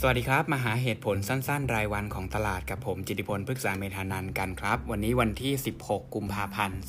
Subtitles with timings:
[0.00, 6.80] สวัสดีครับ มาหาเหตุผลสั้นๆ รายวันของตลาดกับผมจิติพลพฤกษาเมธานันกันครับ วันนี้วันที่ 16 กุมภาพันธ์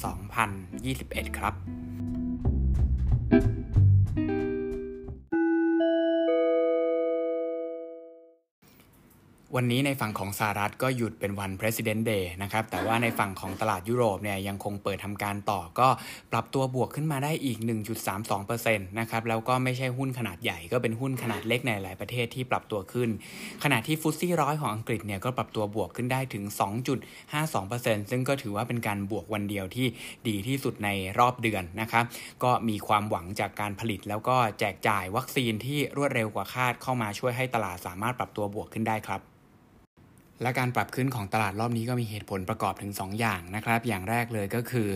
[0.63, 1.53] 2021 ครับ
[9.59, 15.87] วันนี้ในฝั่งของสหรัฐก็หยุดเป็นวัน President Day นะครับ แต่ว่าในฝั่งของตลาดยุโรปเนี่ยยังคงเปิดทำการต่อก็
[16.31, 17.57] ปรับตัวบวกขึ้นมาได้อีก
[18.27, 23.09] 1.32%นะครับ แล้วก็ไม่ใช่หุ้นขนาดใหญ่ก็เป็นหุ้นขนาดเล็กในหลายประเทศที่ปรับตัวขึ้น
[23.63, 26.43] ขณะที่ฟุตซี่ร้อยของอังกฤษเนี่ยก็ปรับตัวบวกขึ้นได้ถึง
[27.27, 29.87] 2.52%ซึ่งก็ถือว่าเป็นการบวกวันเดียวที่
[30.27, 30.89] ดีที่สุดใน
[31.19, 32.05] รอบเดือนนะครับ
[32.43, 39.23] ก็มีความหวังจากการผลิตแล้วก็แจกจ่ายวัคซีนที่รวดเร็วกว่าคาดเข้ามาช่วยให้ตลาดสามารถปรับตัวบวกขึ้นได้ครับ
[40.41, 44.89] และการปรับขึ้นของตลาดรอบนี้ก็มีเหตุผลประกอบถึง 2 อย่างนะครับ อย่างแรกเลยก็คือ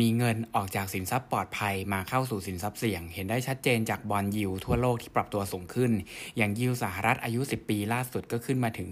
[0.00, 5.92] มีเงินออกจากสินทรัพย์ปลอดภัยมาเข้าสู่สินทรัพย์เสี่ยง เห็นได้ชัดเจนจากบอลยิวทั่วโลกที่ปรับตัวสูงขึ้น
[6.36, 8.88] อย่างยิวสหรัฐอายุ 10 ปีล่าสุดก็ขึ้นมาถึง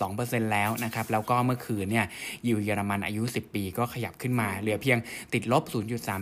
[0.00, 2.06] 1.2%แล้วนะครับ แล้วก็เมื่อคืนเนี่ย
[2.46, 4.98] ยิวเยอรมันอายุ 10 ปีก็ขยับขึ้นมา เหลือเพียง
[5.34, 5.62] ติดลบ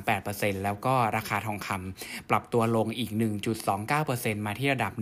[0.03, 3.11] 0.38%แล้วก็ราคาทองคำปรับตัวลงอีก
[3.79, 4.93] 1.29%มาที่ระดับ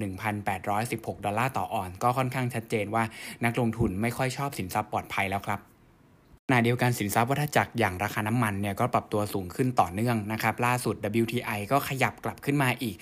[0.59, 3.05] 1,816 ดอลลาร์ต่อออน ก็ค่อนข้างชัดเจนว่า
[3.45, 5.61] นักลงทุนไม่ค่อยอยชอบสินทรัพย์ปลอดภัยแล้วครับ
[6.49, 12.97] ขณะเดียวกันสินทรัพย์วัฏจักรอย่างราคาน้ำมันเนี่ยก็ปรับตัวสูงขึ้นต่อเนื่องนะครับล่าสุด WTI ก็ขยับกลับขึ้นมาอีก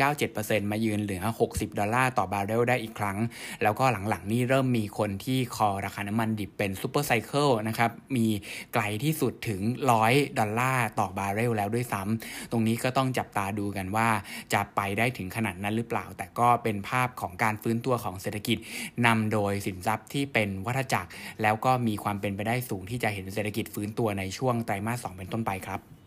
[0.00, 3.18] 0.97%มายืนเหนือ 60 ดอลลาร์ต่อบาร์เรลได้อีกครั้ง
[3.62, 8.26] แล้วก็หลังๆ นี่เริ่มมีคนที่ call ราคาน้ำมันดิบเป็น supercycle นะครับมี
[8.74, 9.60] ไกลที่สุดถึง
[10.00, 14.08] 100 ดอลลาร์ต่อบาร์เรลแล้วด้วยซ้ำตรงนี้ก็ต้องจับตาดูกันว่า
[14.52, 18.58] จะไปได้ถึงขนาดนั้นหรือเปล่า แต่ก็เป็นภาพของการฟื้นตัวของเศรษฐกิจ
[19.06, 21.10] นำโดยสินทรัพย์ที่เป็นวัฏจักร
[21.42, 25.97] แล้วก็มีความเป็นไปได้สูงที่จะเห็นเศรษฐกิจฟื้นตัวในช่วงไตรมาสสเป็นต้นไปครับ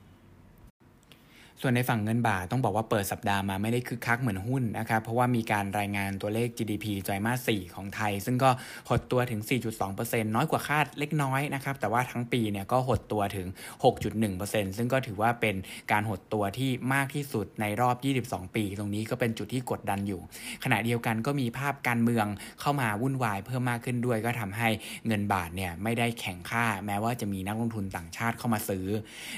[1.63, 8.49] ส่วนในฝั่งเงินบาทต้องบอกว่าเปิดสัปดาห์มาไม่ได้คึกคักเหมือนหุ้นนะครับเพราะว่ามีการรายงานตัวเลข GDP ไตรมาส 4 ของไทย ซึ่งก็
[8.89, 9.41] หดตัวถึง
[9.87, 13.47] 4.2%น้อยกว่าคาดเล็กน้อยนะครับแต่ว่าทั้งปีเนี่ยก็หดตัวถึง
[14.11, 15.55] 6.1%ซึ่งก็ถือว่าเป็น
[15.91, 20.21] การหดตัวที่มากที่สุดในรอบ 22 ปี ตรงนี้ก็เป็นจุดที่กดดันอยู่
[20.63, 22.25] ขณะเดียวกันก็มีภาพการเมือง
[22.61, 24.69] เข้ามาวุ่นวายเพิ่มมากขึ้นด้วย ก็ทำให้
[25.07, 28.85] เงินบาทเนี่ยไม่ได้แข็งค่า แม้ว่าจะมีนักลงทุนต่างชาติเข้ามาซื้อ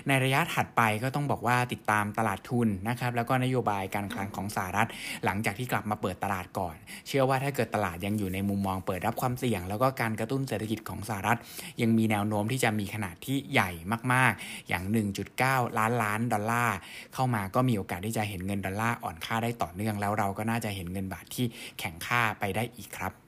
[0.08, 4.88] ในระยะถัดไปก็ต้องบอกว่าติดตามตลาดทุนนะครับแล้วก็นโยบายการคลังของสหรัฐ
[5.25, 6.75] หลังจากที่กลับมาเปิดตลาดก่อน
[7.07, 11.38] เชื่อว่าถ้าเกิดตลาดยังอยู่ในมุมมองเปิดรับความเสี่ยง แล้วก็การกระตุ้นเศรษฐกิจของสหรัฐ
[11.81, 13.72] ยังมีแนวโน้มที่จะมีขนาดที่ใหญ่
[14.13, 14.84] มาก ๆ อย่าง
[15.31, 16.78] 1.9 ล้านล้านดอลลาร์
[17.13, 21.46] เข้ามาก็มีโอกาสที่จะเห็นเงินดอลลาร์อ่อนค่าได้ต่อเนื่องแล้วเราก็น่าจะเห็นเงินบาทที่
[21.79, 23.22] แข็งค่าไปได้อีกครับ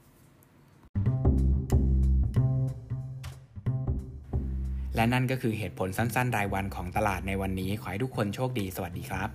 [4.95, 9.29] และนั่นก็คือเหตุผลสั้นๆ รายวันของตลาดในวันนี้ ขอให้ทุกคนโชคดี สวัสดีครับ